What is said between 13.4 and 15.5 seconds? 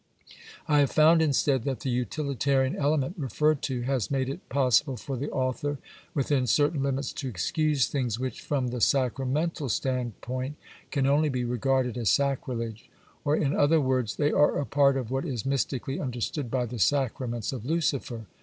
other words, they are a part of what is